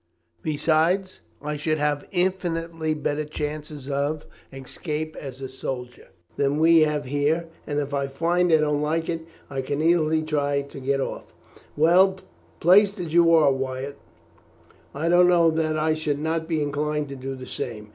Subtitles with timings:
[0.41, 7.05] Besides, I should have infinitely better chances of escape as a soldier than we have
[7.05, 10.79] here, and if I find I don't like it, I can at least try to
[10.79, 11.31] get off."
[11.77, 12.17] "Well,
[12.59, 13.99] placed as you are, Wyatt,
[14.95, 17.89] I don't know that I should not be inclined to do the same.